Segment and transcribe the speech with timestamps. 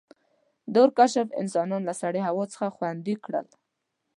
[0.71, 3.47] •د اور کشف انسانان له سړې هوا څخه خوندي کړل.